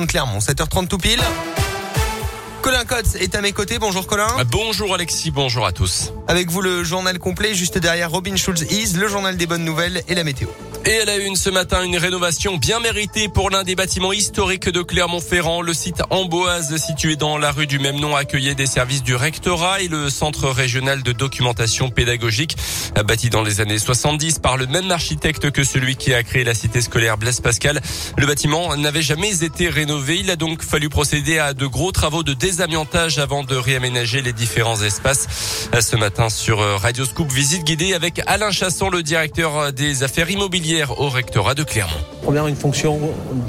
[0.00, 1.20] de Clermont, 7h30 tout pile.
[2.62, 3.78] Colin Cotz est à mes côtés.
[3.78, 4.26] Bonjour Colin.
[4.50, 6.14] Bonjour Alexis, bonjour à tous.
[6.28, 10.14] Avec vous le journal complet, juste derrière Robin Schulz-Is, le journal des bonnes nouvelles et
[10.14, 10.48] la météo.
[10.84, 14.68] Et à la une ce matin, une rénovation bien méritée pour l'un des bâtiments historiques
[14.68, 15.62] de Clermont-Ferrand.
[15.62, 19.80] Le site Amboise, situé dans la rue du même nom, accueillait des services du rectorat
[19.80, 22.56] et le centre régional de documentation pédagogique,
[23.06, 26.52] bâti dans les années 70 par le même architecte que celui qui a créé la
[26.52, 27.80] cité scolaire Blaise Pascal.
[28.18, 30.18] Le bâtiment n'avait jamais été rénové.
[30.18, 34.32] Il a donc fallu procéder à de gros travaux de désamiantage avant de réaménager les
[34.32, 35.68] différents espaces.
[35.80, 40.71] Ce matin sur Radio Scoop, visite guidée avec Alain Chasson, le directeur des affaires immobilières
[40.96, 41.92] au rectorat de Clermont.
[42.22, 42.98] Première, une fonction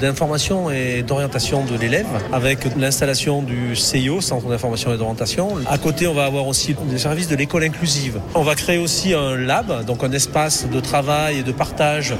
[0.00, 5.56] d'information et d'orientation de l'élève avec l'installation du CIO, Centre d'information et d'orientation.
[5.66, 8.20] À côté, on va avoir aussi des services de l'école inclusive.
[8.34, 12.14] On va créer aussi un lab, donc un espace de travail et de partage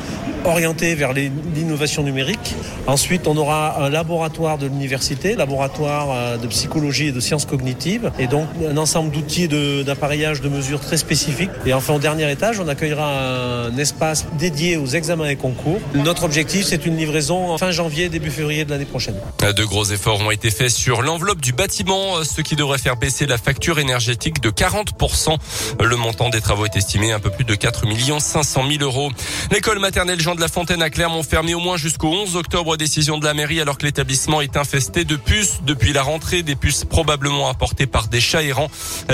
[0.45, 2.55] orienté vers l'innovation numérique.
[2.87, 8.11] Ensuite, on aura un laboratoire de l'université, laboratoire euh, de psychologie et de sciences cognitives,
[8.19, 9.49] et donc un ensemble d'outils
[9.85, 11.51] d'appareillage de, de mesures très spécifiques.
[11.67, 15.81] Et enfin, au dernier étage, on accueillera un espace dédié aux examens et concours.
[15.95, 19.17] Notre objectif, c'est une livraison fin janvier, début février de l'année prochaine.
[19.41, 23.27] De gros efforts ont été faits sur l'enveloppe du bâtiment, ce qui devrait faire baisser
[23.27, 25.37] la facture énergétique de 40%.
[25.83, 27.85] Le montant des travaux est estimé à un peu plus de 4
[28.21, 29.11] 500 000 euros.
[29.51, 32.77] L'école maternelle Jean de la Fontaine à Clermont fermée au moins jusqu'au 11 octobre.
[32.77, 36.43] Décision de la mairie alors que l'établissement est infesté de puces depuis la rentrée.
[36.43, 38.71] Des puces probablement apportées par des chats errants.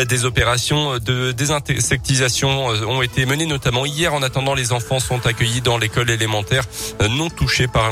[0.09, 4.15] Des opérations de désinsectisation ont été menées notamment hier.
[4.15, 6.65] En attendant, les enfants sont accueillis dans l'école élémentaire
[7.11, 7.91] non touchée par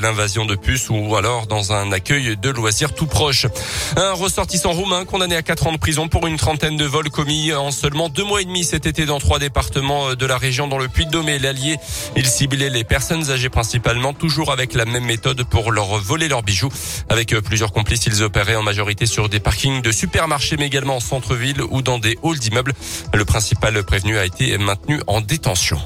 [0.00, 3.46] l'invasion de puces ou alors dans un accueil de loisirs tout proche.
[3.96, 7.52] Un ressortissant roumain condamné à 4 ans de prison pour une trentaine de vols commis
[7.52, 10.78] en seulement deux mois et demi cet été dans trois départements de la région dans
[10.78, 11.76] le Puy-de-Dôme et l'Allier.
[12.16, 16.42] Il ciblait les personnes âgées principalement, toujours avec la même méthode pour leur voler leurs
[16.42, 16.70] bijoux.
[17.08, 21.00] Avec plusieurs complices, ils opéraient en majorité sur des parkings de supermarchés, mais également en
[21.00, 22.72] centre-ville ou dans des halls d'immeubles.
[23.14, 25.80] Le principal prévenu a été maintenu en détention.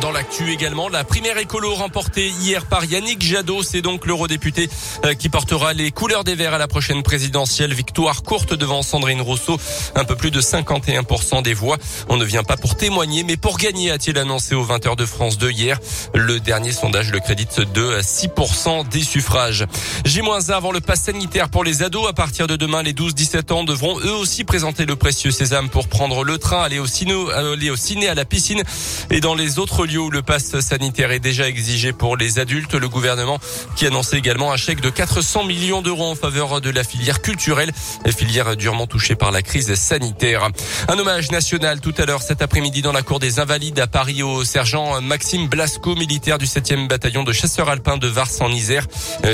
[0.00, 4.70] Dans l'actu également, la primaire écolo remportée hier par Yannick Jadot, c'est donc l'eurodéputé
[5.18, 7.74] qui portera les couleurs des Verts à la prochaine présidentielle.
[7.74, 9.58] Victoire courte devant Sandrine Rousseau,
[9.94, 11.76] un peu plus de 51% des voix.
[12.08, 15.36] On ne vient pas pour témoigner, mais pour gagner, a-t-il annoncé aux 20h de France
[15.36, 15.78] 2 hier.
[16.14, 19.66] Le dernier sondage le crédite de 6% des suffrages.
[20.06, 22.08] J-1 avant le pass sanitaire pour les ados.
[22.08, 25.88] À partir de demain, les 12-17 ans devront eux aussi présenter le précieux sésame pour
[25.88, 28.62] prendre le train, aller au ciné, aller au ciné à la piscine
[29.10, 32.74] et dans les autres le pass sanitaire est déjà exigé pour les adultes.
[32.74, 33.40] Le gouvernement
[33.74, 37.72] qui annonçait également un chèque de 400 millions d'euros en faveur de la filière culturelle,
[38.16, 40.48] filière durement touchée par la crise sanitaire.
[40.86, 44.22] Un hommage national tout à l'heure cet après-midi dans la cour des Invalides à Paris
[44.22, 48.86] au sergent Maxime Blasco, militaire du 7e bataillon de chasseurs alpins de Vars en Isère,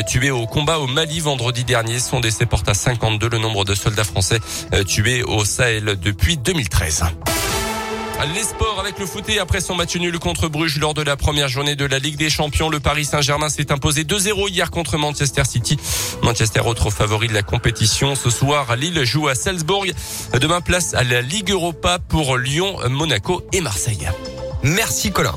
[0.07, 1.99] tué au combat au Mali vendredi dernier.
[1.99, 4.41] Son décès porte à 52 le nombre de soldats français
[4.87, 7.05] tués au Sahel depuis 2013.
[8.25, 11.49] Les sports avec le footé après son match nul contre Bruges lors de la première
[11.49, 12.71] journée de la Ligue des Champions.
[12.71, 15.77] Le Paris Saint-Germain s'est imposé 2-0 hier contre Manchester City.
[16.23, 18.15] Manchester autre favori de la compétition.
[18.15, 19.87] Ce soir, Lille joue à Salzbourg.
[20.41, 24.09] Demain, place à la Ligue Europa pour Lyon, Monaco et Marseille.
[24.63, 25.37] Merci Colin.